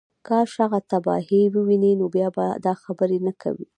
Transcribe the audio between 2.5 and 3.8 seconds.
دا خبرې نه کوې